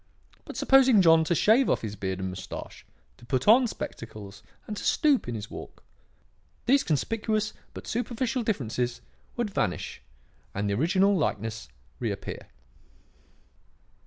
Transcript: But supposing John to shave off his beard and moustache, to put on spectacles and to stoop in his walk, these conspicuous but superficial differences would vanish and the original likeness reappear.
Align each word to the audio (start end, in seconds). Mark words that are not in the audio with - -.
But 0.45 0.57
supposing 0.57 0.99
John 1.03 1.23
to 1.25 1.35
shave 1.35 1.69
off 1.69 1.83
his 1.83 1.95
beard 1.95 2.17
and 2.19 2.29
moustache, 2.31 2.87
to 3.17 3.25
put 3.27 3.47
on 3.47 3.67
spectacles 3.67 4.41
and 4.65 4.75
to 4.75 4.83
stoop 4.83 5.27
in 5.27 5.35
his 5.35 5.51
walk, 5.51 5.83
these 6.65 6.81
conspicuous 6.83 7.53
but 7.75 7.85
superficial 7.85 8.41
differences 8.41 9.01
would 9.37 9.51
vanish 9.51 10.01
and 10.55 10.67
the 10.67 10.73
original 10.73 11.15
likeness 11.15 11.67
reappear. 11.99 12.47